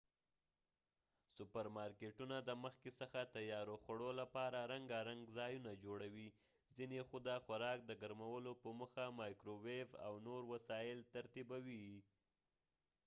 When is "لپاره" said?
4.21-4.59